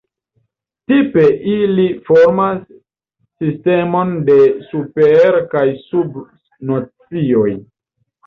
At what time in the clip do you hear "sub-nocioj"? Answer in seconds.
5.83-7.49